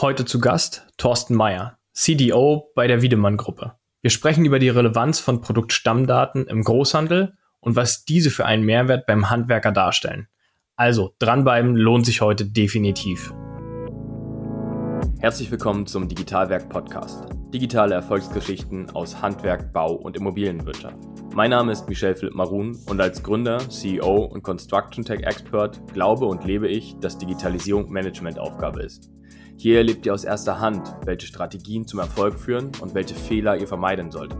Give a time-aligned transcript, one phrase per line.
[0.00, 3.72] Heute zu Gast Thorsten Meyer, CDO bei der Wiedemann Gruppe.
[4.00, 9.06] Wir sprechen über die Relevanz von Produktstammdaten im Großhandel und was diese für einen Mehrwert
[9.06, 10.28] beim Handwerker darstellen.
[10.76, 13.34] Also dranbleiben lohnt sich heute definitiv.
[15.18, 17.24] Herzlich willkommen zum Digitalwerk Podcast.
[17.52, 20.96] Digitale Erfolgsgeschichten aus Handwerk, Bau und Immobilienwirtschaft.
[21.34, 26.26] Mein Name ist Michel Philipp Marun und als Gründer, CEO und Construction Tech Expert glaube
[26.26, 29.10] und lebe ich, dass Digitalisierung Managementaufgabe ist.
[29.60, 33.66] Hier erlebt ihr aus erster Hand, welche Strategien zum Erfolg führen und welche Fehler ihr
[33.66, 34.38] vermeiden solltet.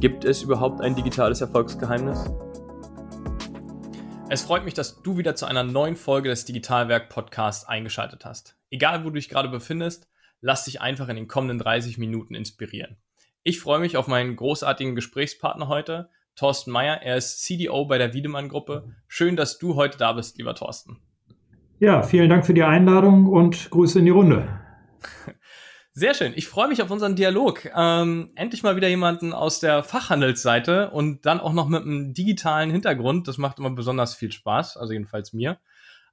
[0.00, 2.30] Gibt es überhaupt ein digitales Erfolgsgeheimnis?
[4.28, 8.58] Es freut mich, dass du wieder zu einer neuen Folge des Digitalwerk Podcasts eingeschaltet hast.
[8.68, 10.10] Egal, wo du dich gerade befindest,
[10.42, 12.98] lass dich einfach in den kommenden 30 Minuten inspirieren.
[13.44, 17.00] Ich freue mich auf meinen großartigen Gesprächspartner heute, Thorsten Meyer.
[17.00, 18.94] Er ist CDO bei der Wiedemann Gruppe.
[19.08, 21.00] Schön, dass du heute da bist, lieber Thorsten.
[21.78, 24.48] Ja, vielen Dank für die Einladung und Grüße in die Runde.
[25.92, 26.32] Sehr schön.
[26.36, 27.70] Ich freue mich auf unseren Dialog.
[27.74, 32.70] Ähm, endlich mal wieder jemanden aus der Fachhandelsseite und dann auch noch mit einem digitalen
[32.70, 33.28] Hintergrund.
[33.28, 35.58] Das macht immer besonders viel Spaß, also jedenfalls mir.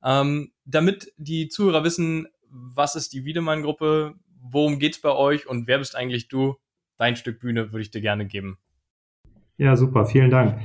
[0.04, 5.80] Ähm, damit die Zuhörer wissen, was ist die Wiedemann-Gruppe, worum geht's bei euch und wer
[5.80, 6.56] bist eigentlich du?
[6.98, 8.59] Dein Stück Bühne würde ich dir gerne geben.
[9.58, 10.06] Ja, super.
[10.06, 10.59] Vielen Dank.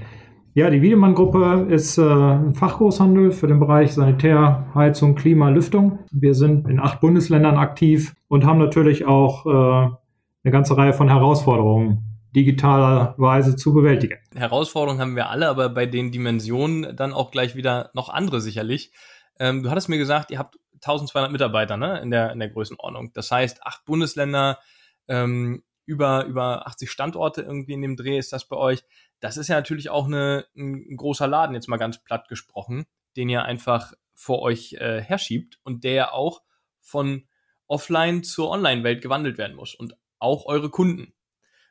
[0.58, 6.00] Ja, die Wiedemann-Gruppe ist äh, ein Fachgroßhandel für den Bereich Sanitär, Heizung, Klima, Lüftung.
[6.10, 9.50] Wir sind in acht Bundesländern aktiv und haben natürlich auch äh,
[10.42, 12.02] eine ganze Reihe von Herausforderungen
[12.34, 14.18] digitalerweise zu bewältigen.
[14.34, 18.90] Herausforderungen haben wir alle, aber bei den Dimensionen dann auch gleich wieder noch andere sicherlich.
[19.38, 23.12] Ähm, du hattest mir gesagt, ihr habt 1200 Mitarbeiter ne, in, der, in der Größenordnung.
[23.14, 24.58] Das heißt, acht Bundesländer,
[25.06, 28.84] ähm, über, über 80 Standorte irgendwie in dem Dreh ist das bei euch.
[29.20, 32.84] Das ist ja natürlich auch eine, ein großer Laden, jetzt mal ganz platt gesprochen,
[33.16, 36.42] den ihr einfach vor euch äh, herschiebt und der ja auch
[36.82, 37.26] von
[37.66, 41.14] Offline zur Online-Welt gewandelt werden muss und auch eure Kunden.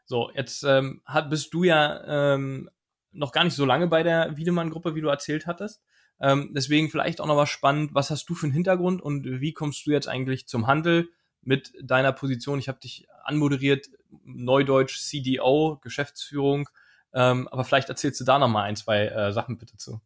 [0.06, 2.70] So, jetzt ähm, hat, bist du ja ähm,
[3.12, 5.84] noch gar nicht so lange bei der Wiedemann-Gruppe, wie du erzählt hattest.
[6.20, 7.94] Ähm, deswegen vielleicht auch noch was spannend.
[7.94, 11.10] Was hast du für einen Hintergrund und wie kommst du jetzt eigentlich zum Handel
[11.42, 12.60] mit deiner Position?
[12.60, 13.88] Ich habe dich anmoderiert,
[14.24, 16.70] Neudeutsch CDO, Geschäftsführung.
[17.14, 20.00] Ähm, aber vielleicht erzählst du da noch mal ein, zwei äh, Sachen bitte zu.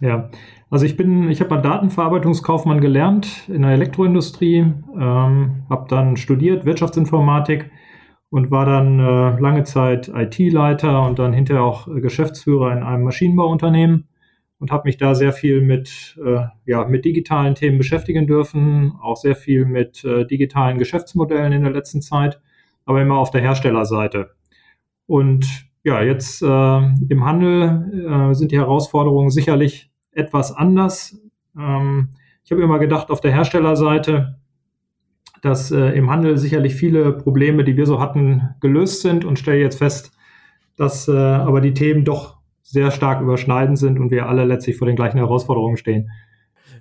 [0.00, 0.30] Ja,
[0.68, 6.66] also ich bin, ich habe mal Datenverarbeitungskaufmann gelernt in der Elektroindustrie, ähm, habe dann studiert
[6.66, 7.70] Wirtschaftsinformatik
[8.28, 13.04] und war dann äh, lange Zeit IT-Leiter und dann hinterher auch äh, Geschäftsführer in einem
[13.04, 14.06] Maschinenbauunternehmen
[14.58, 19.16] und habe mich da sehr viel mit, äh, ja, mit digitalen Themen beschäftigen dürfen, auch
[19.16, 22.40] sehr viel mit äh, digitalen Geschäftsmodellen in der letzten Zeit
[22.86, 24.30] aber immer auf der Herstellerseite.
[25.06, 31.20] Und ja, jetzt äh, im Handel äh, sind die Herausforderungen sicherlich etwas anders.
[31.58, 32.10] Ähm,
[32.44, 34.38] ich habe immer gedacht, auf der Herstellerseite,
[35.42, 39.60] dass äh, im Handel sicherlich viele Probleme, die wir so hatten, gelöst sind und stelle
[39.60, 40.12] jetzt fest,
[40.76, 42.35] dass äh, aber die Themen doch
[42.66, 46.10] sehr stark überschneidend sind und wir alle letztlich vor den gleichen Herausforderungen stehen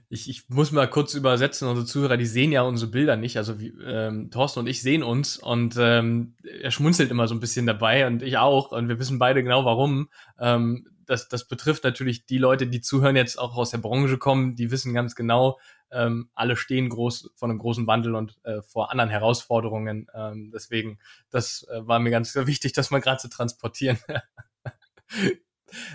[0.09, 3.37] ich, ich muss mal kurz übersetzen, unsere Zuhörer, die sehen ja unsere Bilder nicht.
[3.37, 7.65] Also ähm, Thorsten und ich sehen uns und ähm, er schmunzelt immer so ein bisschen
[7.65, 8.71] dabei und ich auch.
[8.71, 10.09] Und wir wissen beide genau warum.
[10.39, 14.55] Ähm, das, das betrifft natürlich die Leute, die zuhören, jetzt auch aus der Branche kommen,
[14.55, 15.59] die wissen ganz genau,
[15.91, 20.07] ähm, alle stehen groß vor einem großen Wandel und äh, vor anderen Herausforderungen.
[20.15, 23.97] Ähm, deswegen, das äh, war mir ganz wichtig, das mal gerade zu transportieren.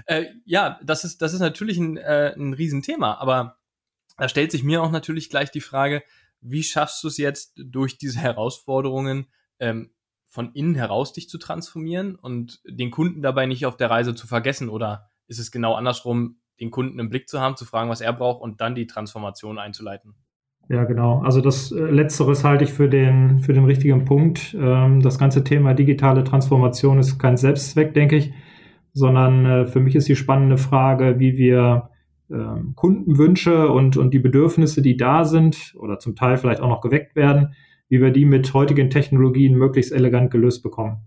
[0.06, 3.58] äh, ja, das ist, das ist natürlich ein, äh, ein Riesenthema, aber
[4.16, 6.02] da stellt sich mir auch natürlich gleich die Frage,
[6.40, 9.26] wie schaffst du es jetzt durch diese Herausforderungen
[9.58, 9.90] ähm,
[10.26, 14.26] von innen heraus dich zu transformieren und den Kunden dabei nicht auf der Reise zu
[14.26, 14.68] vergessen?
[14.68, 18.12] Oder ist es genau andersrum, den Kunden im Blick zu haben, zu fragen, was er
[18.12, 20.14] braucht und dann die Transformation einzuleiten?
[20.68, 21.20] Ja, genau.
[21.22, 24.54] Also das äh, Letzteres halte ich für den, für den richtigen Punkt.
[24.58, 28.32] Ähm, das ganze Thema digitale Transformation ist kein Selbstzweck, denke ich,
[28.92, 31.90] sondern äh, für mich ist die spannende Frage, wie wir
[32.30, 36.80] ähm, Kundenwünsche und, und die Bedürfnisse, die da sind oder zum Teil vielleicht auch noch
[36.80, 37.54] geweckt werden,
[37.88, 40.98] wie wir die mit heutigen Technologien möglichst elegant gelöst bekommen.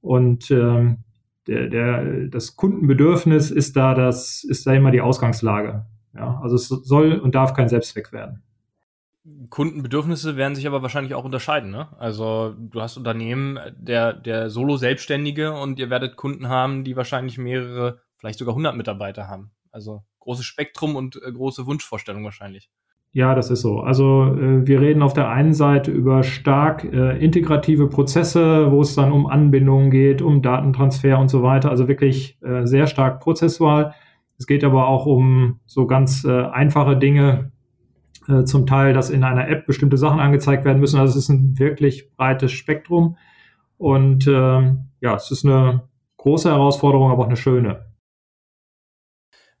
[0.00, 1.04] Und ähm,
[1.46, 5.86] der, der, das Kundenbedürfnis ist da, das ist da immer die Ausgangslage.
[6.14, 8.42] Ja, also es soll und darf kein Selbstzweck werden.
[9.50, 11.70] Kundenbedürfnisse werden sich aber wahrscheinlich auch unterscheiden.
[11.70, 11.88] Ne?
[11.98, 18.00] Also du hast Unternehmen, der, der Solo-Selbstständige und ihr werdet Kunden haben, die wahrscheinlich mehrere,
[18.16, 19.50] vielleicht sogar 100 Mitarbeiter haben.
[19.70, 22.70] Also großes Spektrum und äh, große Wunschvorstellung wahrscheinlich.
[23.12, 23.80] Ja, das ist so.
[23.80, 28.94] Also äh, wir reden auf der einen Seite über stark äh, integrative Prozesse, wo es
[28.94, 31.70] dann um Anbindungen geht, um Datentransfer und so weiter.
[31.70, 33.94] Also wirklich äh, sehr stark prozessual.
[34.38, 37.50] Es geht aber auch um so ganz äh, einfache Dinge
[38.28, 41.00] äh, zum Teil, dass in einer App bestimmte Sachen angezeigt werden müssen.
[41.00, 43.16] Also es ist ein wirklich breites Spektrum.
[43.78, 45.88] Und ähm, ja, es ist eine
[46.18, 47.86] große Herausforderung, aber auch eine schöne.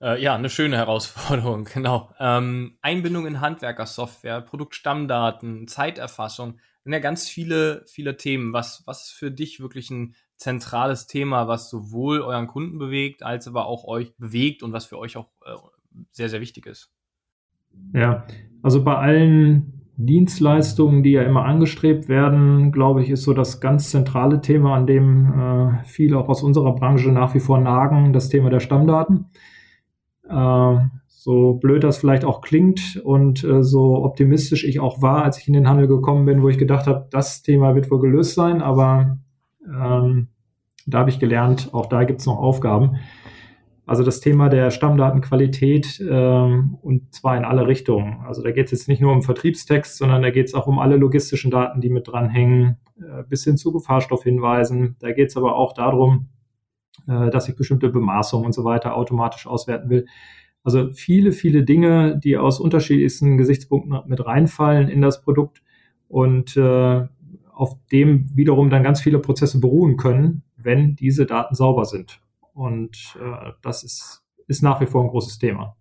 [0.00, 2.10] Äh, ja, eine schöne Herausforderung, genau.
[2.18, 8.52] Ähm, Einbindung in Handwerkersoftware, Produktstammdaten, Zeiterfassung, sind ja ganz viele, viele Themen.
[8.52, 13.48] Was, was ist für dich wirklich ein zentrales Thema, was sowohl euren Kunden bewegt, als
[13.48, 15.54] aber auch euch bewegt und was für euch auch äh,
[16.12, 16.92] sehr, sehr wichtig ist?
[17.92, 18.24] Ja,
[18.62, 23.90] also bei allen Dienstleistungen, die ja immer angestrebt werden, glaube ich, ist so das ganz
[23.90, 28.28] zentrale Thema, an dem äh, viele auch aus unserer Branche nach wie vor nagen, das
[28.28, 29.26] Thema der Stammdaten.
[30.28, 30.76] Äh,
[31.06, 35.48] so blöd das vielleicht auch klingt und äh, so optimistisch ich auch war, als ich
[35.48, 38.62] in den Handel gekommen bin, wo ich gedacht habe, das Thema wird wohl gelöst sein,
[38.62, 39.18] aber
[39.66, 40.28] ähm,
[40.86, 42.98] da habe ich gelernt, auch da gibt es noch Aufgaben.
[43.88, 48.20] Also das Thema der Stammdatenqualität ähm, und zwar in alle Richtungen.
[48.26, 50.78] Also da geht es jetzt nicht nur um Vertriebstext, sondern da geht es auch um
[50.78, 54.96] alle logistischen Daten, die mit dranhängen, äh, bis hin zu Gefahrstoffhinweisen.
[54.98, 56.28] Da geht es aber auch darum,
[57.06, 60.04] äh, dass ich bestimmte Bemaßungen und so weiter automatisch auswerten will.
[60.62, 65.62] Also viele, viele Dinge, die aus unterschiedlichsten Gesichtspunkten mit reinfallen in das Produkt
[66.08, 67.06] und äh,
[67.54, 72.20] auf dem wiederum dann ganz viele Prozesse beruhen können, wenn diese Daten sauber sind.
[72.58, 75.76] Und äh, das ist, ist nach wie vor ein großes Thema.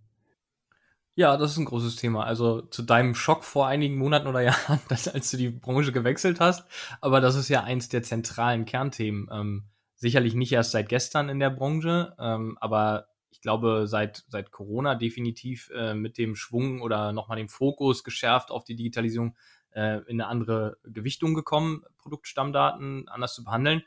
[1.15, 2.23] Ja, das ist ein großes Thema.
[2.23, 6.39] Also zu deinem Schock vor einigen Monaten oder Jahren, dass, als du die Branche gewechselt
[6.39, 6.67] hast.
[7.01, 9.27] Aber das ist ja eins der zentralen Kernthemen.
[9.31, 9.63] Ähm,
[9.95, 14.93] sicherlich nicht erst seit gestern in der Branche, ähm, aber ich glaube seit, seit Corona
[14.93, 19.35] definitiv äh, mit dem Schwung oder nochmal den Fokus geschärft auf die Digitalisierung
[19.71, 23.81] äh, in eine andere Gewichtung gekommen, Produktstammdaten anders zu behandeln.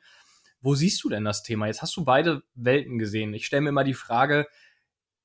[0.61, 1.67] Wo siehst du denn das Thema?
[1.67, 3.33] Jetzt hast du beide Welten gesehen.
[3.35, 4.47] Ich stelle mir immer die Frage,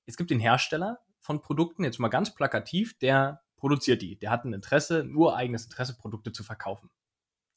[0.06, 4.18] es gibt den Hersteller von Produkten, jetzt mal ganz plakativ, der produziert die.
[4.18, 6.90] Der hat ein Interesse, nur eigenes Interesse, Produkte zu verkaufen.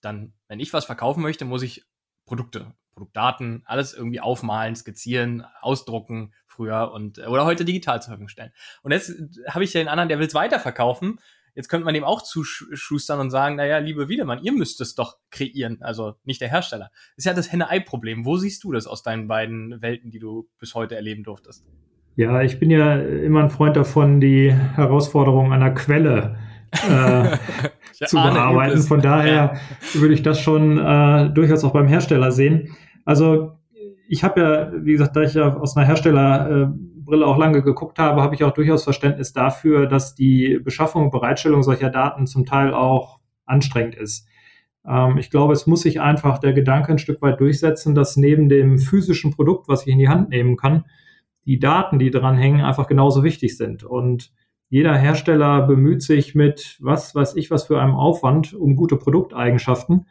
[0.00, 1.84] Dann, wenn ich was verkaufen möchte, muss ich
[2.25, 8.52] Produkte, Produktdaten, alles irgendwie aufmalen, skizzieren, ausdrucken früher und oder heute digital zur Verfügung stellen.
[8.82, 9.12] Und jetzt
[9.48, 11.20] habe ich den anderen, der will es weiterverkaufen
[11.58, 15.16] Jetzt könnte man dem auch zuschustern und sagen, naja, liebe Wiedemann, ihr müsst es doch
[15.32, 16.90] kreieren, also nicht der Hersteller.
[16.93, 18.25] Das ist ja das Henne-Ei-Problem.
[18.25, 21.66] Wo siehst du das aus deinen beiden Welten, die du bis heute erleben durftest?
[22.14, 26.38] Ja, ich bin ja immer ein Freund davon, die Herausforderung einer Quelle
[26.88, 27.37] äh,
[28.06, 28.78] zu bearbeiten.
[28.78, 30.00] Von daher ja.
[30.00, 32.76] würde ich das schon äh, durchaus auch beim Hersteller sehen.
[33.04, 33.58] Also
[34.08, 36.66] ich habe ja, wie gesagt, da ich ja aus einer Hersteller äh,
[37.08, 41.10] Brille auch lange geguckt habe, habe ich auch durchaus Verständnis dafür, dass die Beschaffung und
[41.10, 44.28] Bereitstellung solcher Daten zum Teil auch anstrengend ist.
[44.87, 48.50] Ähm, ich glaube, es muss sich einfach der Gedanke ein Stück weit durchsetzen, dass neben
[48.50, 50.84] dem physischen Produkt, was ich in die Hand nehmen kann,
[51.46, 53.84] die Daten, die dran hängen, einfach genauso wichtig sind.
[53.84, 54.31] Und
[54.69, 60.06] jeder Hersteller bemüht sich mit was weiß ich was für einem Aufwand um gute Produkteigenschaften.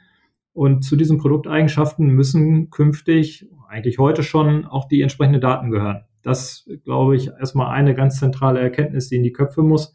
[0.52, 6.07] Und zu diesen Produkteigenschaften müssen künftig, eigentlich heute schon, auch die entsprechenden Daten gehören.
[6.28, 9.94] Das, glaube ich, erstmal eine ganz zentrale Erkenntnis, die in die Köpfe muss.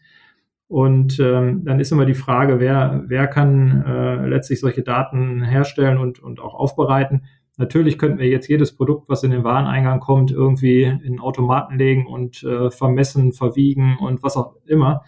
[0.67, 5.99] Und ähm, dann ist immer die Frage, wer, wer kann äh, letztlich solche Daten herstellen
[5.99, 7.27] und, und auch aufbereiten.
[7.59, 12.07] Natürlich könnten wir jetzt jedes Produkt, was in den Wareneingang kommt, irgendwie in Automaten legen
[12.07, 15.05] und äh, vermessen, verwiegen und was auch immer.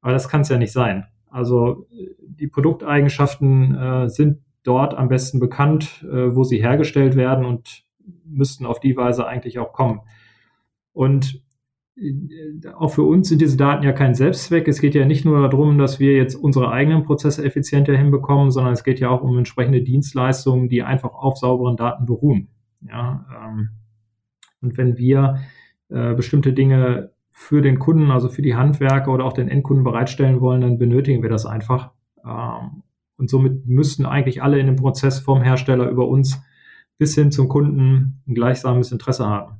[0.00, 1.06] Aber das kann es ja nicht sein.
[1.28, 1.88] Also
[2.20, 7.82] die Produkteigenschaften äh, sind dort am besten bekannt, äh, wo sie hergestellt werden und
[8.24, 10.00] müssten auf die Weise eigentlich auch kommen.
[10.98, 11.40] Und
[11.94, 14.66] äh, auch für uns sind diese Daten ja kein Selbstzweck.
[14.66, 18.72] Es geht ja nicht nur darum, dass wir jetzt unsere eigenen Prozesse effizienter hinbekommen, sondern
[18.72, 22.48] es geht ja auch um entsprechende Dienstleistungen, die einfach auf sauberen Daten beruhen.
[22.80, 23.68] Ja, ähm,
[24.60, 25.38] und wenn wir
[25.88, 30.40] äh, bestimmte Dinge für den Kunden, also für die Handwerker oder auch den Endkunden bereitstellen
[30.40, 31.92] wollen, dann benötigen wir das einfach.
[32.26, 32.82] Ähm,
[33.18, 36.42] und somit müssten eigentlich alle in dem Prozess vom Hersteller über uns
[36.98, 39.58] bis hin zum Kunden ein gleichsames Interesse haben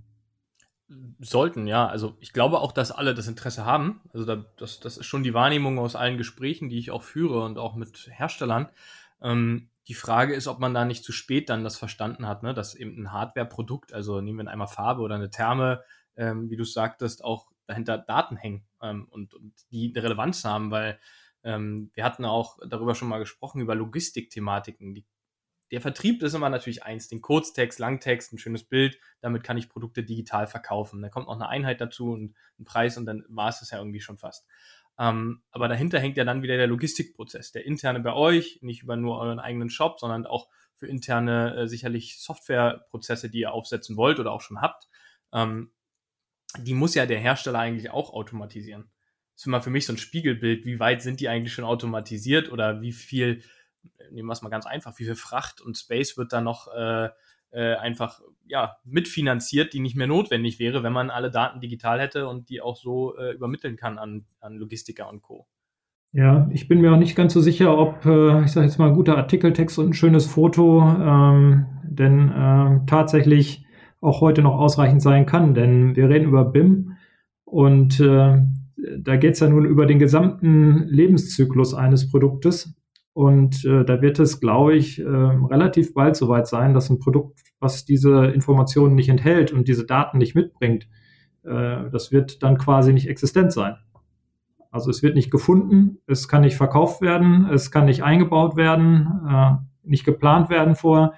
[1.20, 1.86] sollten, ja.
[1.86, 4.00] Also ich glaube auch, dass alle das Interesse haben.
[4.12, 7.44] Also da, das, das ist schon die Wahrnehmung aus allen Gesprächen, die ich auch führe
[7.44, 8.68] und auch mit Herstellern.
[9.20, 12.54] Ähm, die Frage ist, ob man da nicht zu spät dann das verstanden hat, ne?
[12.54, 15.82] dass eben ein Hardware-Produkt, also nehmen wir einmal Farbe oder eine Therme,
[16.16, 20.70] ähm, wie du sagtest, auch dahinter Daten hängen ähm, und, und die eine Relevanz haben,
[20.70, 20.98] weil
[21.42, 24.94] ähm, wir hatten auch darüber schon mal gesprochen, über Logistikthematiken.
[24.94, 25.06] Die
[25.70, 29.68] der Vertrieb ist immer natürlich eins, den Kurztext, Langtext, ein schönes Bild, damit kann ich
[29.68, 31.02] Produkte digital verkaufen.
[31.02, 33.78] Da kommt noch eine Einheit dazu und ein Preis und dann war es das ja
[33.78, 34.46] irgendwie schon fast.
[34.98, 38.96] Ähm, aber dahinter hängt ja dann wieder der Logistikprozess, der interne bei euch, nicht über
[38.96, 44.18] nur euren eigenen Shop, sondern auch für interne äh, sicherlich Softwareprozesse, die ihr aufsetzen wollt
[44.18, 44.88] oder auch schon habt.
[45.32, 45.72] Ähm,
[46.56, 48.90] die muss ja der Hersteller eigentlich auch automatisieren.
[49.36, 52.80] ist immer für mich so ein Spiegelbild, wie weit sind die eigentlich schon automatisiert oder
[52.80, 53.42] wie viel,
[54.10, 57.08] nehmen wir es mal ganz einfach, wie viel Fracht und Space wird da noch äh,
[57.50, 62.28] äh, einfach ja, mitfinanziert, die nicht mehr notwendig wäre, wenn man alle Daten digital hätte
[62.28, 65.46] und die auch so äh, übermitteln kann an, an Logistiker und Co.
[66.12, 68.92] Ja, ich bin mir auch nicht ganz so sicher, ob, äh, ich sage jetzt mal,
[68.92, 73.66] guter Artikeltext und ein schönes Foto, ähm, denn äh, tatsächlich
[74.00, 75.54] auch heute noch ausreichend sein kann.
[75.54, 76.96] Denn wir reden über BIM
[77.44, 78.42] und äh,
[78.98, 82.74] da geht es ja nun über den gesamten Lebenszyklus eines Produktes.
[83.18, 87.40] Und äh, da wird es, glaube ich, äh, relativ bald soweit sein, dass ein Produkt,
[87.58, 90.84] was diese Informationen nicht enthält und diese Daten nicht mitbringt,
[91.42, 93.76] äh, das wird dann quasi nicht existent sein.
[94.70, 99.08] Also es wird nicht gefunden, es kann nicht verkauft werden, es kann nicht eingebaut werden,
[99.28, 101.12] äh, nicht geplant werden vorher.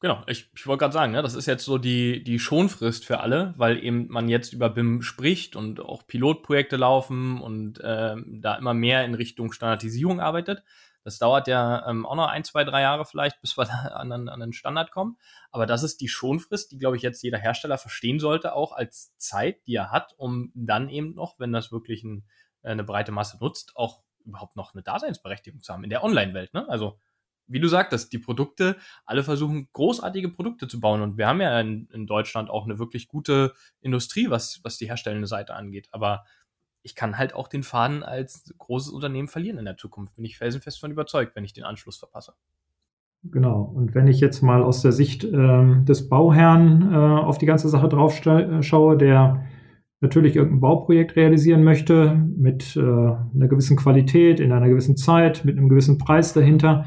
[0.00, 3.20] Genau, ich, ich wollte gerade sagen, ne, das ist jetzt so die, die Schonfrist für
[3.20, 8.56] alle, weil eben man jetzt über BIM spricht und auch Pilotprojekte laufen und äh, da
[8.56, 10.62] immer mehr in Richtung Standardisierung arbeitet.
[11.02, 14.28] Das dauert ja ähm, auch noch ein, zwei, drei Jahre vielleicht, bis wir da an,
[14.28, 15.16] an den Standard kommen.
[15.50, 19.16] Aber das ist die Schonfrist, die, glaube ich, jetzt jeder Hersteller verstehen sollte, auch als
[19.16, 22.24] Zeit, die er hat, um dann eben noch, wenn das wirklich ein,
[22.62, 26.52] äh, eine breite Masse nutzt, auch überhaupt noch eine Daseinsberechtigung zu haben in der Online-Welt.
[26.54, 26.68] Ne?
[26.68, 26.98] Also
[27.50, 31.02] wie du sagtest, die Produkte, alle versuchen großartige Produkte zu bauen.
[31.02, 34.86] Und wir haben ja in, in, Deutschland auch eine wirklich gute Industrie, was, was die
[34.86, 35.88] herstellende Seite angeht.
[35.90, 36.24] Aber
[36.82, 40.16] ich kann halt auch den Faden als großes Unternehmen verlieren in der Zukunft.
[40.16, 42.32] Bin ich felsenfest von überzeugt, wenn ich den Anschluss verpasse.
[43.24, 43.62] Genau.
[43.62, 47.68] Und wenn ich jetzt mal aus der Sicht äh, des Bauherrn äh, auf die ganze
[47.68, 49.44] Sache drauf äh, schaue, der
[50.00, 55.58] natürlich irgendein Bauprojekt realisieren möchte mit äh, einer gewissen Qualität, in einer gewissen Zeit, mit
[55.58, 56.86] einem gewissen Preis dahinter,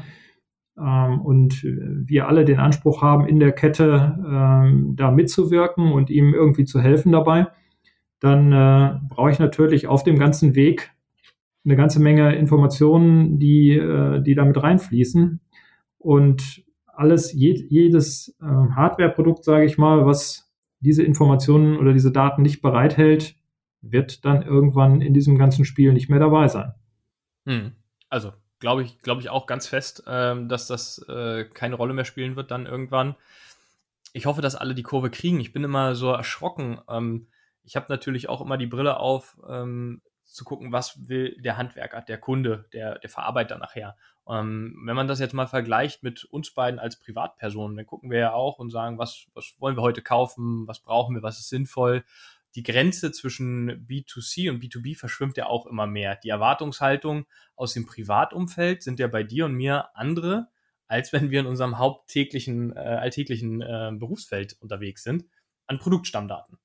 [0.76, 6.34] ähm, und wir alle den Anspruch haben, in der Kette ähm, da mitzuwirken und ihm
[6.34, 7.46] irgendwie zu helfen dabei,
[8.24, 10.92] dann äh, brauche ich natürlich auf dem ganzen Weg
[11.64, 15.40] eine ganze Menge Informationen, die, äh, die damit reinfließen.
[15.98, 20.50] Und alles, je, jedes äh, Hardware-Produkt, sage ich mal, was
[20.80, 23.36] diese Informationen oder diese Daten nicht bereithält,
[23.80, 26.72] wird dann irgendwann in diesem ganzen Spiel nicht mehr dabei sein.
[27.46, 27.72] Hm.
[28.08, 32.04] Also glaube ich, glaube ich auch ganz fest, ähm, dass das äh, keine Rolle mehr
[32.04, 33.16] spielen wird dann irgendwann.
[34.12, 35.40] Ich hoffe, dass alle die Kurve kriegen.
[35.40, 36.78] Ich bin immer so erschrocken.
[36.88, 37.26] Ähm,
[37.64, 42.00] ich habe natürlich auch immer die Brille auf, ähm, zu gucken, was will der Handwerker,
[42.02, 43.96] der Kunde, der, der Verarbeiter nachher.
[44.28, 48.18] Ähm, wenn man das jetzt mal vergleicht mit uns beiden als Privatpersonen, dann gucken wir
[48.18, 51.50] ja auch und sagen, was, was wollen wir heute kaufen, was brauchen wir, was ist
[51.50, 52.04] sinnvoll
[52.54, 56.16] die Grenze zwischen B2C und B2B verschwimmt ja auch immer mehr.
[56.16, 60.48] Die Erwartungshaltung aus dem Privatumfeld sind ja bei dir und mir andere,
[60.86, 65.24] als wenn wir in unserem haupttäglichen, äh, alltäglichen äh, Berufsfeld unterwegs sind,
[65.66, 66.58] an Produktstammdaten.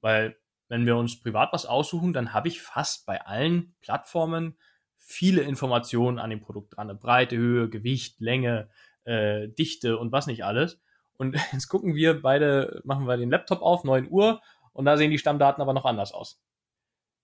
[0.00, 0.36] Weil
[0.68, 4.56] wenn wir uns privat was aussuchen, dann habe ich fast bei allen Plattformen
[4.96, 6.90] viele Informationen an dem Produkt dran.
[6.90, 8.68] Eine Breite, Höhe, Gewicht, Länge,
[9.04, 10.80] äh, Dichte und was nicht alles.
[11.16, 14.40] Und jetzt gucken wir beide, machen wir den Laptop auf, 9 Uhr
[14.72, 16.40] und da sehen die Stammdaten aber noch anders aus.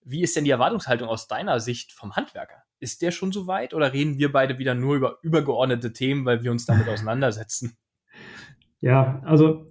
[0.02, 2.62] Wie ist denn die Erwartungshaltung aus deiner Sicht vom Handwerker?
[2.78, 6.42] Ist der schon so weit oder reden wir beide wieder nur über übergeordnete Themen, weil
[6.42, 7.76] wir uns damit auseinandersetzen?
[8.80, 9.66] Ja, also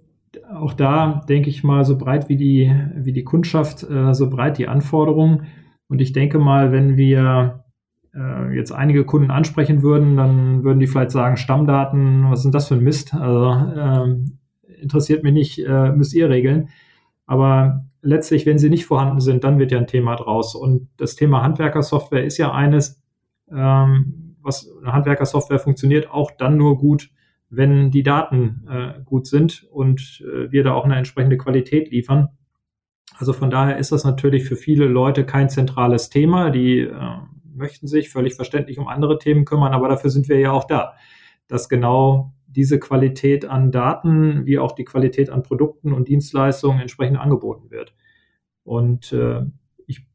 [0.52, 4.58] auch da denke ich mal, so breit wie die, wie die Kundschaft, äh, so breit
[4.58, 5.46] die Anforderungen.
[5.88, 7.64] Und ich denke mal, wenn wir
[8.14, 12.68] äh, jetzt einige Kunden ansprechen würden, dann würden die vielleicht sagen, Stammdaten, was sind das
[12.68, 13.14] für ein Mist?
[13.14, 16.68] Also äh, interessiert mich nicht, äh, müsst ihr regeln.
[17.26, 20.54] Aber letztlich, wenn sie nicht vorhanden sind, dann wird ja ein Thema draus.
[20.54, 23.02] Und das Thema Handwerkersoftware ist ja eines,
[23.50, 27.10] ähm, was Handwerkersoftware funktioniert auch dann nur gut,
[27.56, 32.28] wenn die Daten äh, gut sind und äh, wir da auch eine entsprechende Qualität liefern.
[33.16, 36.50] Also von daher ist das natürlich für viele Leute kein zentrales Thema.
[36.50, 36.92] Die äh,
[37.54, 40.94] möchten sich völlig verständlich um andere Themen kümmern, aber dafür sind wir ja auch da,
[41.46, 47.18] dass genau diese Qualität an Daten wie auch die Qualität an Produkten und Dienstleistungen entsprechend
[47.18, 47.94] angeboten wird.
[48.62, 49.42] Und äh,
[49.86, 50.06] ich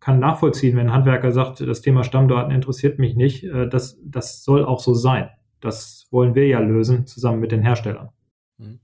[0.00, 3.44] kann nachvollziehen, wenn ein Handwerker sagt, das Thema Stammdaten interessiert mich nicht.
[3.44, 5.30] Äh, das, das soll auch so sein.
[5.64, 8.10] Das wollen wir ja lösen, zusammen mit den Herstellern.
[8.58, 8.80] Mhm.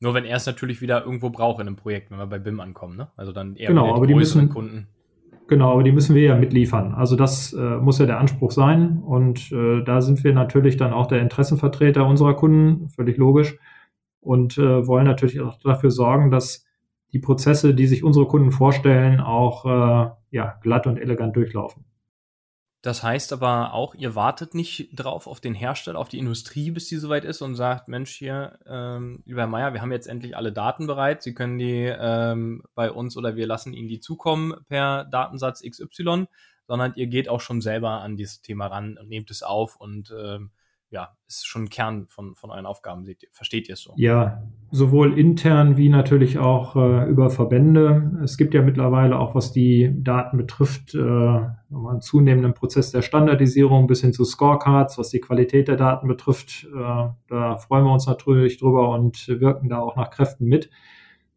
[0.00, 2.60] Nur wenn er es natürlich wieder irgendwo braucht in einem Projekt, wenn wir bei BIM
[2.60, 3.08] ankommen, ne?
[3.16, 4.88] Also dann eher genau, aber die müssen, Kunden.
[5.48, 6.94] Genau, aber die müssen wir ja mitliefern.
[6.94, 8.98] Also das äh, muss ja der Anspruch sein.
[8.98, 13.56] Und äh, da sind wir natürlich dann auch der Interessenvertreter unserer Kunden, völlig logisch.
[14.20, 16.66] Und äh, wollen natürlich auch dafür sorgen, dass
[17.12, 21.84] die Prozesse, die sich unsere Kunden vorstellen, auch äh, ja, glatt und elegant durchlaufen.
[22.86, 26.86] Das heißt aber auch, ihr wartet nicht drauf auf den Hersteller, auf die Industrie, bis
[26.86, 30.52] die soweit ist und sagt, Mensch, hier, ähm, lieber Meier, wir haben jetzt endlich alle
[30.52, 35.02] Daten bereit, Sie können die ähm, bei uns oder wir lassen Ihnen die zukommen per
[35.02, 36.28] Datensatz XY,
[36.68, 40.14] sondern ihr geht auch schon selber an dieses Thema ran und nehmt es auf und
[40.16, 40.52] ähm,
[40.90, 43.92] ja, ist schon ein Kern von, von euren Aufgaben, seht versteht ihr es so?
[43.96, 48.20] Ja, sowohl intern wie natürlich auch äh, über Verbände.
[48.22, 53.88] Es gibt ja mittlerweile auch, was die Daten betrifft, äh, einen zunehmenden Prozess der Standardisierung
[53.88, 56.64] bis hin zu Scorecards, was die Qualität der Daten betrifft.
[56.72, 60.70] Äh, da freuen wir uns natürlich drüber und wirken da auch nach Kräften mit.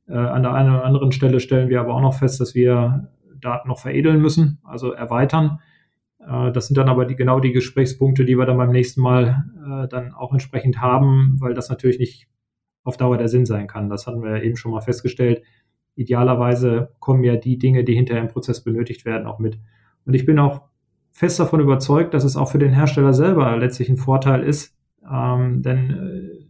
[0.08, 3.10] Äh, an der einen oder anderen Stelle stellen wir aber auch noch fest, dass wir
[3.42, 5.60] Daten noch veredeln müssen, also erweitern
[6.20, 9.88] das sind dann aber die, genau die Gesprächspunkte, die wir dann beim nächsten Mal äh,
[9.88, 12.28] dann auch entsprechend haben, weil das natürlich nicht
[12.84, 13.90] auf Dauer der Sinn sein kann.
[13.90, 15.42] Das hatten wir eben schon mal festgestellt.
[15.96, 19.60] Idealerweise kommen ja die Dinge, die hinterher im Prozess benötigt werden, auch mit.
[20.06, 20.62] Und ich bin auch
[21.12, 24.78] fest davon überzeugt, dass es auch für den Hersteller selber letztlich ein Vorteil ist,
[25.10, 26.46] ähm, denn äh,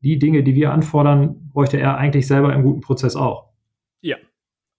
[0.00, 3.50] die Dinge, die wir anfordern, bräuchte er eigentlich selber im guten Prozess auch.
[4.00, 4.16] Ja,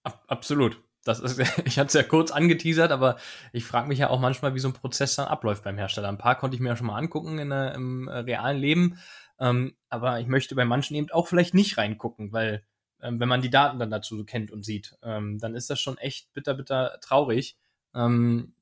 [0.02, 3.16] ab absolut das ist, ich hatte es ja kurz angeteasert, aber
[3.52, 6.08] ich frage mich ja auch manchmal, wie so ein Prozess dann abläuft beim Hersteller.
[6.08, 8.98] Ein paar konnte ich mir ja schon mal angucken in, der, im äh, realen Leben,
[9.38, 12.64] ähm, aber ich möchte bei manchen eben auch vielleicht nicht reingucken, weil
[13.02, 15.98] ähm, wenn man die Daten dann dazu kennt und sieht, ähm, dann ist das schon
[15.98, 17.56] echt bitter, bitter traurig.
[17.94, 18.54] Ähm,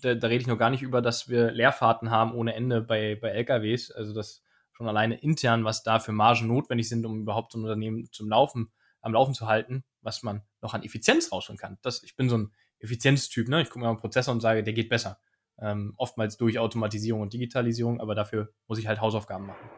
[0.00, 3.16] da, da rede ich noch gar nicht über, dass wir Leerfahrten haben ohne Ende bei,
[3.20, 7.52] bei LKWs, also das schon alleine intern, was da für Margen notwendig sind, um überhaupt
[7.52, 8.70] so ein Unternehmen zum Laufen,
[9.00, 11.78] am Laufen zu halten, was man noch an Effizienz rausholen kann.
[11.82, 13.62] Das, ich bin so ein Effizienztyp, ne?
[13.62, 15.18] Ich gucke mir einen Prozessor und sage, der geht besser.
[15.58, 19.68] Ähm, oftmals durch Automatisierung und Digitalisierung, aber dafür muss ich halt Hausaufgaben machen.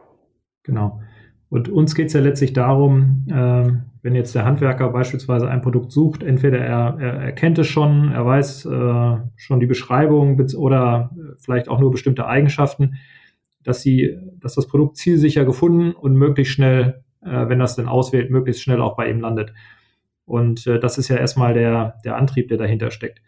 [0.63, 1.01] Genau.
[1.49, 5.91] Und uns geht es ja letztlich darum, äh, wenn jetzt der Handwerker beispielsweise ein Produkt
[5.91, 11.69] sucht, entweder er, er, er es schon, er weiß äh, schon die Beschreibung oder vielleicht
[11.69, 12.95] auch nur bestimmte Eigenschaften,
[13.63, 18.31] dass sie, dass das Produkt zielsicher gefunden und möglichst schnell, äh, wenn das denn auswählt,
[18.31, 19.53] möglichst schnell auch bei ihm landet.
[20.25, 23.21] Und äh, das ist ja erstmal der, der Antrieb, der dahinter steckt.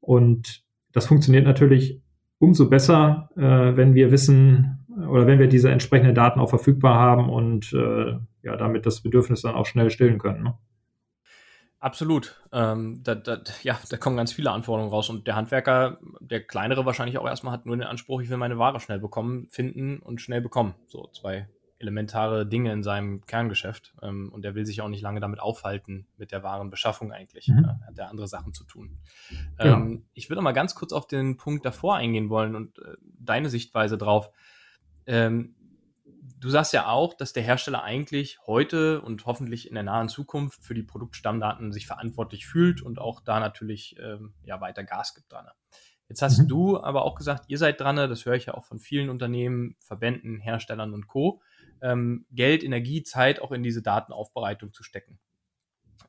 [0.00, 0.62] Und
[0.92, 2.02] das funktioniert natürlich
[2.38, 7.28] umso besser, äh, wenn wir wissen oder wenn wir diese entsprechenden Daten auch verfügbar haben
[7.28, 10.42] und äh, ja, damit das Bedürfnis dann auch schnell stillen können.
[10.42, 10.54] Ne?
[11.84, 12.40] Absolut.
[12.52, 15.10] Ähm, da, da, ja, da kommen ganz viele Anforderungen raus.
[15.10, 18.58] Und der Handwerker, der kleinere wahrscheinlich auch erstmal, hat nur den Anspruch, ich will meine
[18.58, 20.74] Ware schnell bekommen, finden und schnell bekommen.
[20.86, 21.46] So zwei
[21.84, 26.06] elementare Dinge in seinem Kerngeschäft ähm, und er will sich auch nicht lange damit aufhalten
[26.16, 27.48] mit der Warenbeschaffung eigentlich.
[27.48, 27.64] Mhm.
[27.64, 28.98] Äh, hat er andere Sachen zu tun.
[29.58, 29.66] Ja.
[29.66, 33.50] Ähm, ich würde mal ganz kurz auf den Punkt davor eingehen wollen und äh, deine
[33.50, 34.30] Sichtweise drauf.
[35.06, 35.54] Ähm,
[36.40, 40.64] du sagst ja auch, dass der Hersteller eigentlich heute und hoffentlich in der nahen Zukunft
[40.64, 45.30] für die Produktstammdaten sich verantwortlich fühlt und auch da natürlich ähm, ja weiter Gas gibt
[45.30, 45.46] dran.
[46.08, 46.48] Jetzt hast mhm.
[46.48, 49.76] du aber auch gesagt, ihr seid dran, das höre ich ja auch von vielen Unternehmen,
[49.80, 51.40] Verbänden, Herstellern und Co
[51.84, 55.18] ähm, Geld, Energie, Zeit auch in diese Datenaufbereitung zu stecken.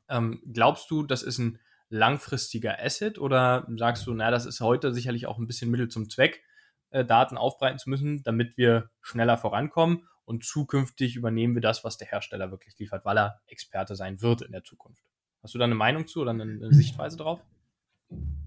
[0.08, 1.58] Ähm, glaubst du, das ist ein
[1.90, 6.08] langfristiger Asset oder sagst du, na, das ist heute sicherlich auch ein bisschen Mittel zum
[6.08, 6.42] Zweck,
[6.90, 11.98] äh, Daten aufbereiten zu müssen, damit wir schneller vorankommen und zukünftig übernehmen wir das, was
[11.98, 15.02] der Hersteller wirklich liefert, weil er Experte sein wird in der Zukunft.
[15.42, 17.40] Hast du da eine Meinung zu oder eine, eine Sichtweise drauf?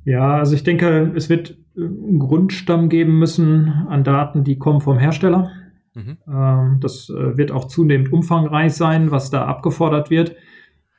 [0.04, 4.98] Ja, also ich denke, es wird einen Grundstamm geben müssen an Daten, die kommen vom
[4.98, 5.52] Hersteller.
[6.00, 6.18] Mhm.
[6.28, 10.36] Ähm, das äh, wird auch zunehmend umfangreich sein, was da abgefordert wird.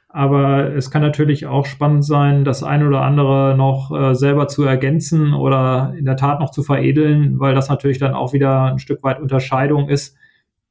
[0.09, 4.65] Aber es kann natürlich auch spannend sein, das eine oder andere noch äh, selber zu
[4.65, 8.81] ergänzen oder in der Tat noch zu veredeln, weil das natürlich dann auch wieder ein
[8.81, 10.17] Stück weit Unterscheidung ist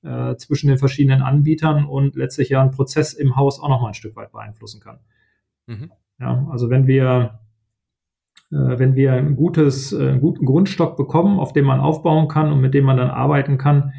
[0.04, 3.89] äh, zwischen den verschiedenen Anbietern und letztlich ja einen Prozess im Haus auch noch mal
[3.89, 5.00] ein Stück weit beeinflussen kann.
[5.68, 5.92] Mhm.
[6.20, 7.39] Ja, also wenn wir
[8.52, 12.60] äh, wenn wir ein gutes, einen guten Grundstock bekommen, auf dem man aufbauen kann und
[12.60, 13.94] mit dem man dann arbeiten kann,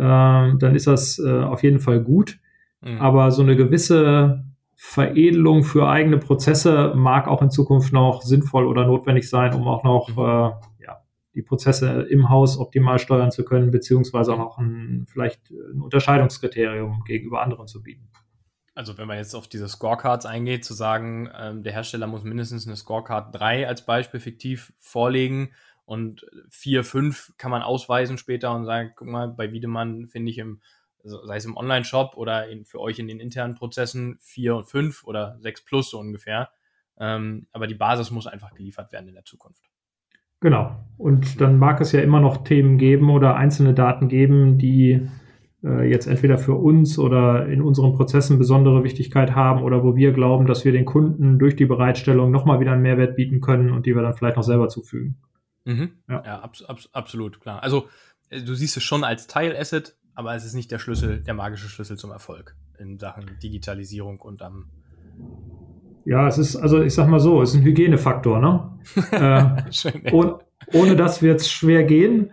[0.00, 2.38] dann ist das äh, auf jeden Fall gut.
[2.80, 3.00] Mhm.
[3.00, 8.86] Aber so eine gewisse Veredelung für eigene Prozesse mag auch in Zukunft noch sinnvoll oder
[8.86, 10.18] notwendig sein, um auch noch mhm.
[10.18, 11.02] äh, ja,
[11.34, 17.04] die Prozesse im Haus optimal steuern zu können, beziehungsweise auch noch ein, vielleicht ein Unterscheidungskriterium
[17.06, 18.08] gegenüber anderen zu bieten.
[18.74, 22.66] Also wenn man jetzt auf diese Scorecards eingeht, zu sagen, ähm, der Hersteller muss mindestens
[22.66, 25.50] eine Scorecard 3 als Beispiel fiktiv vorlegen
[25.92, 30.38] und vier, fünf kann man ausweisen später und sagen, guck mal, bei Wiedemann finde ich
[30.38, 30.62] im,
[31.04, 34.64] also sei es im Online-Shop oder in, für euch in den internen Prozessen vier und
[34.64, 36.48] fünf oder sechs plus so ungefähr.
[36.98, 39.64] Ähm, aber die Basis muss einfach geliefert werden in der Zukunft.
[40.40, 40.82] Genau.
[40.96, 45.06] Und dann mag es ja immer noch Themen geben oder einzelne Daten geben, die
[45.62, 50.12] äh, jetzt entweder für uns oder in unseren Prozessen besondere Wichtigkeit haben oder wo wir
[50.12, 53.84] glauben, dass wir den Kunden durch die Bereitstellung nochmal wieder einen Mehrwert bieten können und
[53.84, 55.18] die wir dann vielleicht noch selber zufügen.
[55.64, 55.92] Mhm.
[56.08, 57.62] Ja, ja abs abs absolut, klar.
[57.62, 57.88] Also
[58.30, 61.68] äh, du siehst es schon als Teil-Asset, aber es ist nicht der Schlüssel, der magische
[61.68, 64.70] Schlüssel zum Erfolg in Sachen Digitalisierung und am
[66.04, 68.78] ja, es ist, also ich sag mal so, es ist ein Hygienefaktor, ne?
[69.12, 70.38] äh, Schön, ohne,
[70.72, 72.32] ohne das wird es schwer gehen,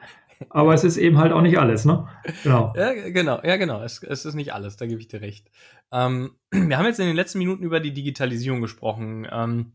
[0.49, 2.07] aber es ist eben halt auch nicht alles, ne?
[2.43, 2.73] Genau.
[2.75, 3.83] Ja, genau, ja, genau.
[3.83, 5.51] Es, es ist nicht alles, da gebe ich dir recht.
[5.91, 9.27] Ähm, wir haben jetzt in den letzten Minuten über die Digitalisierung gesprochen.
[9.31, 9.73] Ähm,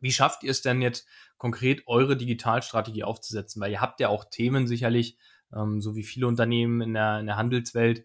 [0.00, 1.06] wie schafft ihr es denn jetzt
[1.38, 3.60] konkret, eure Digitalstrategie aufzusetzen?
[3.60, 5.18] Weil ihr habt ja auch Themen sicherlich,
[5.54, 8.04] ähm, so wie viele Unternehmen in der, in der Handelswelt,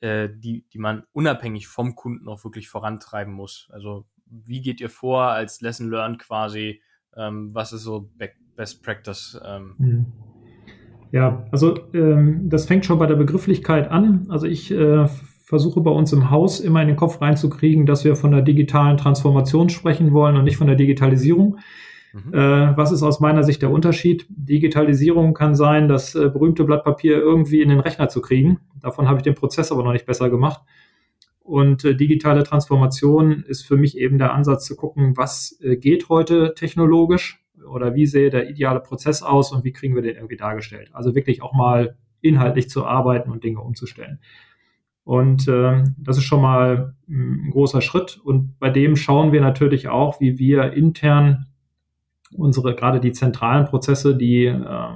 [0.00, 3.68] äh, die, die man unabhängig vom Kunden auch wirklich vorantreiben muss.
[3.70, 6.82] Also wie geht ihr vor als Lesson Learned quasi?
[7.16, 8.10] Ähm, was ist so
[8.56, 9.40] Best Practice?
[9.44, 9.74] Ähm?
[9.78, 10.06] Mhm.
[11.12, 14.26] Ja, also ähm, das fängt schon bei der Begrifflichkeit an.
[14.30, 15.08] Also ich äh,
[15.50, 18.96] versuche bei uns im Haus immer in den Kopf reinzukriegen, dass wir von der digitalen
[18.96, 21.58] Transformation sprechen wollen und nicht von der Digitalisierung.
[22.12, 22.32] Mhm.
[22.32, 24.26] Äh, was ist aus meiner Sicht der Unterschied?
[24.28, 28.60] Digitalisierung kann sein, das äh, berühmte Blatt Papier irgendwie in den Rechner zu kriegen.
[28.80, 30.60] Davon habe ich den Prozess aber noch nicht besser gemacht.
[31.40, 36.08] Und äh, digitale Transformation ist für mich eben der Ansatz zu gucken, was äh, geht
[36.08, 40.36] heute technologisch oder wie sähe der ideale Prozess aus und wie kriegen wir den irgendwie
[40.36, 40.90] dargestellt.
[40.92, 44.20] Also wirklich auch mal inhaltlich zu arbeiten und Dinge umzustellen.
[45.04, 48.18] Und äh, das ist schon mal hm, ein großer Schritt.
[48.22, 51.46] Und bei dem schauen wir natürlich auch, wie wir intern
[52.32, 54.88] unsere, gerade die zentralen Prozesse, die äh,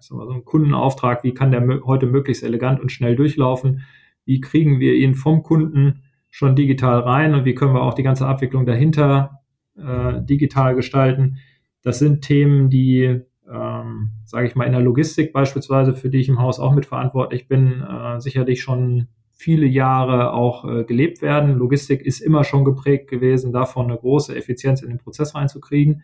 [0.00, 3.82] so ein Kundenauftrag, wie kann der heute möglichst elegant und schnell durchlaufen,
[4.24, 8.02] wie kriegen wir ihn vom Kunden schon digital rein und wie können wir auch die
[8.02, 9.40] ganze Abwicklung dahinter
[9.76, 11.38] äh, digital gestalten.
[11.82, 16.28] Das sind Themen, die, ähm, sage ich mal, in der Logistik beispielsweise, für die ich
[16.28, 21.56] im Haus auch mitverantwortlich bin, äh, sicherlich schon viele Jahre auch äh, gelebt werden.
[21.56, 26.02] Logistik ist immer schon geprägt gewesen, davon eine große Effizienz in den Prozess reinzukriegen.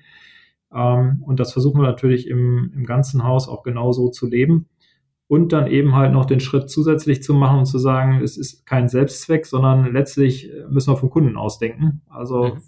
[0.72, 4.68] Ähm, und das versuchen wir natürlich im, im ganzen Haus auch genauso zu leben
[5.26, 8.66] und dann eben halt noch den Schritt zusätzlich zu machen und zu sagen, es ist
[8.66, 12.02] kein Selbstzweck, sondern letztlich äh, müssen wir vom Kunden ausdenken.
[12.08, 12.62] Also mhm.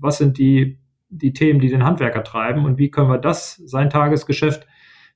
[0.00, 3.88] was sind die, die Themen, die den Handwerker treiben und wie können wir das, sein
[3.88, 4.66] Tagesgeschäft,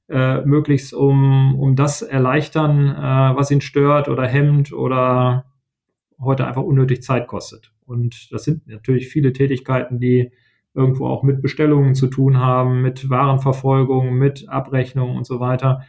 [0.09, 5.47] äh, möglichst um, um das erleichtern, äh, was ihn stört oder hemmt oder
[6.21, 7.73] heute einfach unnötig Zeit kostet.
[7.85, 10.33] Und das sind natürlich viele Tätigkeiten, die
[10.75, 15.83] irgendwo auch mit Bestellungen zu tun haben, mit Warenverfolgung, mit Abrechnung und so weiter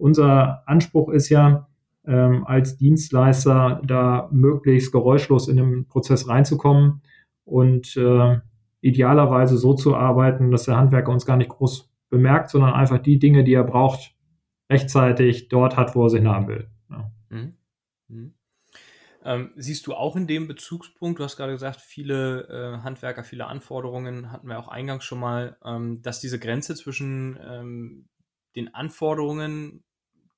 [0.00, 1.68] unser Anspruch ist ja,
[2.06, 7.02] ähm, als Dienstleister da möglichst geräuschlos in den Prozess reinzukommen
[7.44, 8.38] und äh,
[8.80, 13.18] idealerweise so zu arbeiten, dass der Handwerker uns gar nicht groß bemerkt, sondern einfach die
[13.18, 14.14] Dinge, die er braucht,
[14.70, 16.70] rechtzeitig dort hat, wo er sie haben will.
[16.90, 17.10] Ja.
[17.30, 17.56] Mhm.
[18.08, 18.34] Mhm.
[19.22, 23.46] Ähm, siehst du auch in dem Bezugspunkt, du hast gerade gesagt, viele äh, Handwerker, viele
[23.46, 28.08] Anforderungen, hatten wir auch eingangs schon mal, ähm, dass diese Grenze zwischen ähm,
[28.56, 29.84] den Anforderungen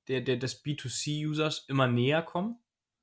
[0.09, 2.59] der, der, des B2C-Users immer näher kommen.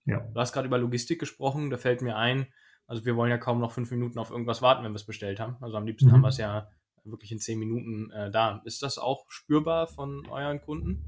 [0.06, 0.20] Ja.
[0.20, 2.48] Du hast gerade über Logistik gesprochen, da fällt mir ein,
[2.86, 5.40] also wir wollen ja kaum noch fünf Minuten auf irgendwas warten, wenn wir es bestellt
[5.40, 5.56] haben.
[5.62, 6.14] Also am liebsten mhm.
[6.14, 6.70] haben wir es ja
[7.12, 8.62] wirklich in zehn Minuten äh, da.
[8.66, 11.04] Ist das auch spürbar von euren Kunden?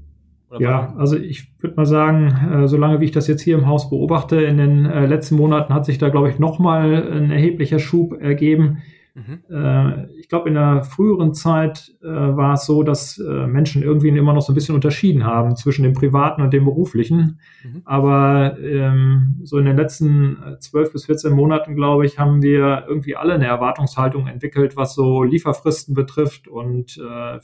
[0.58, 3.88] ja, also ich würde mal sagen, äh, solange wie ich das jetzt hier im Haus
[3.88, 8.20] beobachte, in den äh, letzten Monaten hat sich da, glaube ich, nochmal ein erheblicher Schub
[8.20, 8.82] ergeben.
[9.14, 9.42] Mhm.
[9.50, 14.08] Äh, ich glaube, in der früheren Zeit äh, war es so, dass äh, Menschen irgendwie
[14.08, 17.40] immer noch so ein bisschen unterschieden haben zwischen dem privaten und dem beruflichen.
[17.62, 17.82] Mhm.
[17.84, 23.16] Aber ähm, so in den letzten zwölf bis 14 Monaten, glaube ich, haben wir irgendwie
[23.16, 27.38] alle eine Erwartungshaltung entwickelt, was so Lieferfristen betrifft und äh,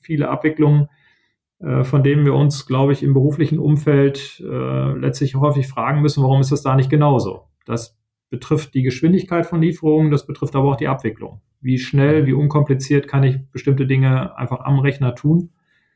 [0.00, 0.88] viele Abwicklungen,
[1.60, 6.22] äh, von denen wir uns, glaube ich, im beruflichen Umfeld äh, letztlich häufig fragen müssen,
[6.22, 7.46] warum ist das da nicht genauso?
[7.64, 7.99] Das
[8.30, 11.42] betrifft die Geschwindigkeit von Lieferungen, das betrifft aber auch die Abwicklung.
[11.60, 15.50] Wie schnell, wie unkompliziert kann ich bestimmte Dinge einfach am Rechner tun?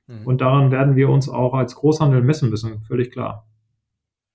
[0.07, 0.27] Mhm.
[0.27, 3.47] Und daran werden wir uns auch als Großhandel messen müssen, völlig klar.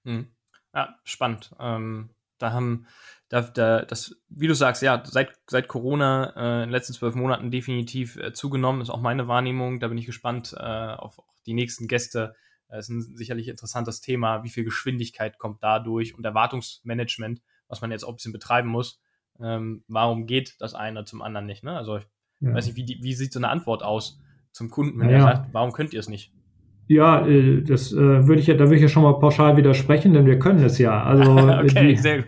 [0.03, 0.27] Mhm.
[0.73, 1.53] Ja, spannend.
[1.59, 2.87] Ähm, da haben,
[3.27, 7.15] da, da, das, wie du sagst, ja, seit, seit Corona äh, in den letzten zwölf
[7.15, 9.79] Monaten definitiv äh, zugenommen, ist auch meine Wahrnehmung.
[9.79, 12.35] Da bin ich gespannt äh, auf die nächsten Gäste.
[12.69, 14.43] Das ist ein sicherlich interessantes Thema.
[14.43, 18.99] Wie viel Geschwindigkeit kommt dadurch und Erwartungsmanagement was man jetzt auch ein bisschen betreiben muss.
[19.39, 21.63] Ähm, warum geht das eine zum anderen nicht?
[21.63, 21.77] Ne?
[21.77, 22.05] Also ich
[22.41, 22.53] ja.
[22.53, 24.19] weiß nicht, wie, die, wie sieht so eine Antwort aus
[24.51, 25.17] zum Kunden, wenn ja.
[25.17, 26.33] er sagt, warum könnt ihr es nicht?
[26.89, 30.11] Ja, äh, das äh, würde ich ja, da würde ich ja schon mal pauschal widersprechen,
[30.13, 31.03] denn wir können es ja.
[31.03, 32.23] Also okay, die,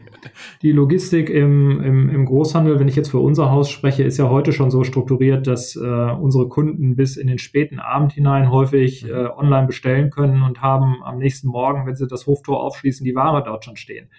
[0.62, 4.30] die, Logistik im, im, im, Großhandel, wenn ich jetzt für unser Haus spreche, ist ja
[4.30, 9.04] heute schon so strukturiert, dass äh, unsere Kunden bis in den späten Abend hinein häufig
[9.04, 9.10] mhm.
[9.10, 13.16] äh, online bestellen können und haben am nächsten Morgen, wenn sie das Hoftor aufschließen, die
[13.16, 14.10] Ware dort schon stehen.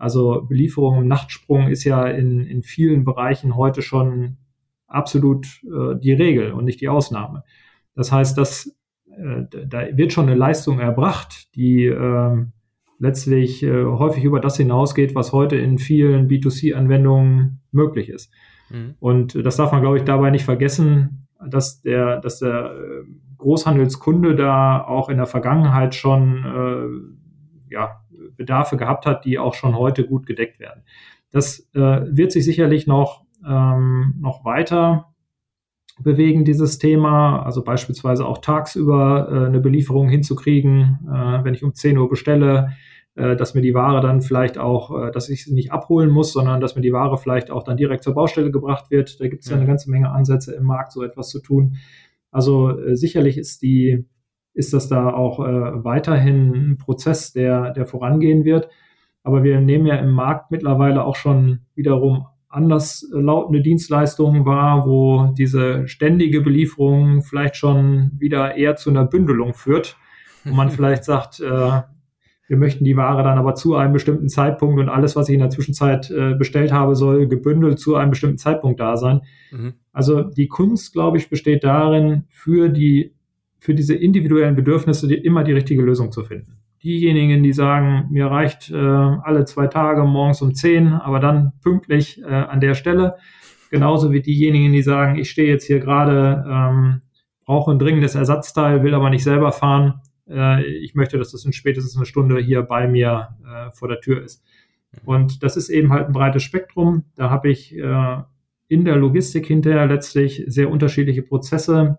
[0.00, 4.38] Also Belieferung im Nachtsprung ist ja in, in vielen Bereichen heute schon
[4.86, 7.44] absolut äh, die Regel und nicht die Ausnahme.
[7.94, 8.74] Das heißt, dass,
[9.06, 12.44] äh, da wird schon eine Leistung erbracht, die äh,
[12.98, 18.30] letztlich häufig über das hinausgeht, was heute in vielen B2C-Anwendungen möglich ist.
[18.68, 18.94] Mhm.
[19.00, 23.04] Und das darf man, glaube ich, dabei nicht vergessen, dass der, dass der äh,
[23.38, 27.99] Großhandelskunde da auch in der Vergangenheit schon äh, ja,
[28.40, 30.82] Bedarfe gehabt hat, die auch schon heute gut gedeckt werden.
[31.30, 35.12] Das äh, wird sich sicherlich noch, ähm, noch weiter
[36.02, 37.42] bewegen, dieses Thema.
[37.42, 42.72] Also beispielsweise auch tagsüber äh, eine Belieferung hinzukriegen, äh, wenn ich um 10 Uhr bestelle,
[43.14, 46.32] äh, dass mir die Ware dann vielleicht auch, äh, dass ich sie nicht abholen muss,
[46.32, 49.20] sondern dass mir die Ware vielleicht auch dann direkt zur Baustelle gebracht wird.
[49.20, 51.76] Da gibt es ja eine ganze Menge Ansätze im Markt, so etwas zu tun.
[52.30, 54.06] Also äh, sicherlich ist die,
[54.54, 58.68] ist das da auch äh, weiterhin ein Prozess, der, der vorangehen wird.
[59.22, 65.32] Aber wir nehmen ja im Markt mittlerweile auch schon wiederum anders lautende Dienstleistungen wahr, wo
[65.38, 69.96] diese ständige Belieferung vielleicht schon wieder eher zu einer Bündelung führt,
[70.44, 71.82] wo man vielleicht sagt, äh,
[72.50, 75.40] wir möchten die Ware dann aber zu einem bestimmten Zeitpunkt und alles, was ich in
[75.40, 79.20] der Zwischenzeit äh, bestellt habe, soll gebündelt zu einem bestimmten Zeitpunkt da sein.
[79.52, 79.74] Mhm.
[79.92, 83.14] Also die Kunst, glaube ich, besteht darin, für die,
[83.60, 86.56] für diese individuellen Bedürfnisse die, immer die richtige Lösung zu finden.
[86.82, 92.20] Diejenigen, die sagen, mir reicht äh, alle zwei Tage morgens um zehn, aber dann pünktlich
[92.22, 93.16] äh, an der Stelle.
[93.70, 97.02] Genauso wie diejenigen, die sagen, ich stehe jetzt hier gerade, ähm,
[97.44, 101.52] brauche ein dringendes Ersatzteil, will aber nicht selber fahren äh, ich möchte, dass das in
[101.52, 104.42] spätestens eine Stunde hier bei mir äh, vor der Tür ist.
[105.04, 107.04] Und das ist eben halt ein breites Spektrum.
[107.16, 108.16] Da habe ich äh,
[108.68, 111.98] in der Logistik hinterher letztlich sehr unterschiedliche Prozesse,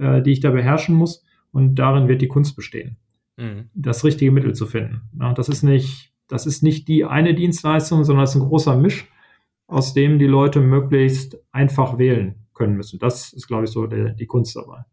[0.00, 1.24] äh, die ich da beherrschen muss.
[1.52, 2.96] Und darin wird die Kunst bestehen,
[3.36, 3.70] mhm.
[3.74, 5.02] das richtige Mittel zu finden.
[5.20, 8.76] Ja, das ist nicht, das ist nicht die eine Dienstleistung, sondern es ist ein großer
[8.76, 9.08] Misch,
[9.66, 12.98] aus dem die Leute möglichst einfach wählen können müssen.
[12.98, 14.84] Das ist, glaube ich, so der, die Kunst dabei.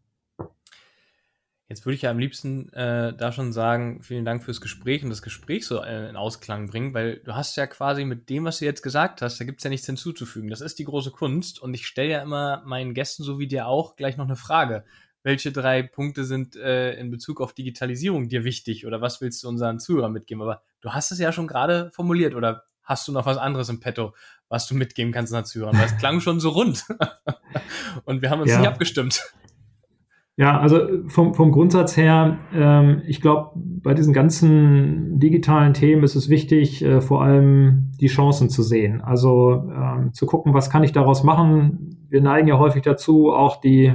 [1.68, 5.10] Jetzt würde ich ja am liebsten äh, da schon sagen, vielen Dank fürs Gespräch und
[5.10, 8.60] das Gespräch so äh, in Ausklang bringen, weil du hast ja quasi mit dem, was
[8.60, 10.48] du jetzt gesagt hast, da gibt's ja nichts hinzuzufügen.
[10.48, 13.66] Das ist die große Kunst und ich stelle ja immer meinen Gästen, so wie dir
[13.66, 14.84] auch, gleich noch eine Frage.
[15.22, 19.48] Welche drei Punkte sind äh, in Bezug auf Digitalisierung dir wichtig oder was willst du
[19.48, 20.40] unseren Zuhörern mitgeben?
[20.40, 23.80] Aber du hast es ja schon gerade formuliert oder hast du noch was anderes im
[23.80, 24.14] Petto,
[24.48, 25.76] was du mitgeben kannst unseren Zuhörern?
[25.76, 26.86] Weil es klang schon so rund
[28.06, 28.60] und wir haben uns ja.
[28.60, 29.20] nicht abgestimmt.
[30.38, 36.14] Ja, also vom, vom Grundsatz her, ähm, ich glaube, bei diesen ganzen digitalen Themen ist
[36.14, 39.00] es wichtig, äh, vor allem die Chancen zu sehen.
[39.00, 42.06] Also ähm, zu gucken, was kann ich daraus machen.
[42.08, 43.94] Wir neigen ja häufig dazu, auch die,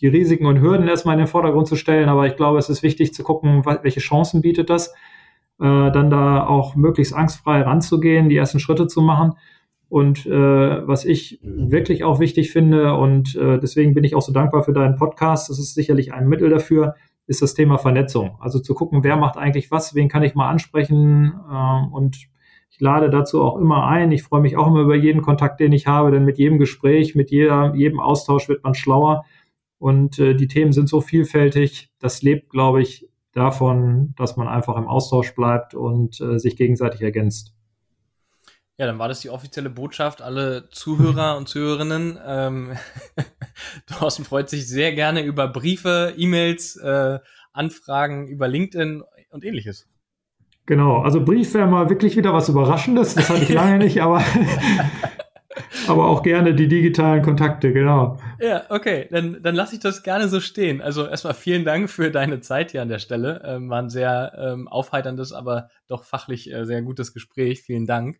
[0.00, 2.08] die Risiken und Hürden erstmal in den Vordergrund zu stellen.
[2.08, 4.88] Aber ich glaube, es ist wichtig zu gucken, welche Chancen bietet das.
[5.60, 9.34] Äh, dann da auch möglichst angstfrei ranzugehen, die ersten Schritte zu machen.
[9.92, 14.32] Und äh, was ich wirklich auch wichtig finde, und äh, deswegen bin ich auch so
[14.32, 16.94] dankbar für deinen Podcast, das ist sicherlich ein Mittel dafür,
[17.26, 18.38] ist das Thema Vernetzung.
[18.40, 21.34] Also zu gucken, wer macht eigentlich was, wen kann ich mal ansprechen.
[21.46, 22.16] Äh, und
[22.70, 24.12] ich lade dazu auch immer ein.
[24.12, 27.14] Ich freue mich auch immer über jeden Kontakt, den ich habe, denn mit jedem Gespräch,
[27.14, 29.26] mit jeder, jedem Austausch wird man schlauer.
[29.76, 31.90] Und äh, die Themen sind so vielfältig.
[31.98, 37.02] Das lebt, glaube ich, davon, dass man einfach im Austausch bleibt und äh, sich gegenseitig
[37.02, 37.52] ergänzt.
[38.82, 40.22] Ja, dann war das die offizielle Botschaft.
[40.22, 42.18] Alle Zuhörer und Zuhörerinnen.
[42.26, 42.72] Ähm,
[43.86, 47.20] Thorsten freut sich sehr gerne über Briefe, E-Mails, äh,
[47.52, 49.88] Anfragen über LinkedIn und ähnliches.
[50.66, 53.14] Genau, also Brief wäre mal wirklich wieder was Überraschendes.
[53.14, 54.24] Das hatte ich lange nicht, aber,
[55.86, 58.18] aber auch gerne die digitalen Kontakte, genau.
[58.40, 60.80] Ja, okay, dann, dann lasse ich das gerne so stehen.
[60.80, 63.42] Also erstmal vielen Dank für deine Zeit hier an der Stelle.
[63.44, 67.62] Ähm, war ein sehr ähm, aufheiterndes, aber doch fachlich äh, sehr gutes Gespräch.
[67.62, 68.18] Vielen Dank.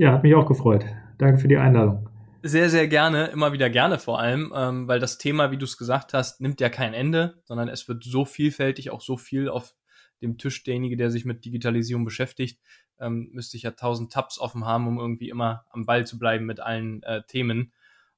[0.00, 0.86] Ja, hat mich auch gefreut.
[1.18, 2.08] Danke für die Einladung.
[2.42, 5.76] Sehr, sehr gerne, immer wieder gerne vor allem, ähm, weil das Thema, wie du es
[5.76, 9.74] gesagt hast, nimmt ja kein Ende, sondern es wird so vielfältig, auch so viel auf
[10.22, 12.62] dem Tisch derjenige, der sich mit Digitalisierung beschäftigt,
[12.98, 16.46] ähm, müsste ich ja tausend Tabs offen haben, um irgendwie immer am Ball zu bleiben
[16.46, 17.74] mit allen äh, Themen.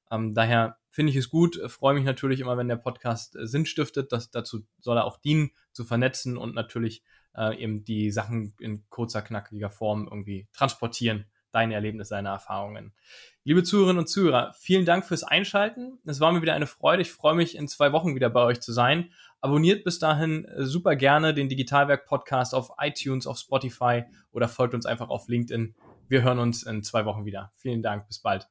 [0.09, 3.65] Ähm, daher finde ich es gut, freue mich natürlich immer, wenn der Podcast äh, Sinn
[3.65, 4.13] stiftet.
[4.13, 7.03] Das, dazu soll er auch dienen, zu vernetzen und natürlich
[7.35, 12.93] äh, eben die Sachen in kurzer, knackiger Form irgendwie transportieren deine Erlebnisse, deine Erfahrungen.
[13.45, 15.99] Liebe Zuhörerinnen und Zuhörer, vielen Dank fürs Einschalten.
[16.05, 17.01] Es war mir wieder eine Freude.
[17.01, 19.11] Ich freue mich, in zwei Wochen wieder bei euch zu sein.
[19.41, 24.73] Abonniert bis dahin äh, super gerne den Digitalwerk Podcast auf iTunes, auf Spotify oder folgt
[24.73, 25.75] uns einfach auf LinkedIn.
[26.07, 27.51] Wir hören uns in zwei Wochen wieder.
[27.55, 28.07] Vielen Dank.
[28.07, 28.47] Bis bald.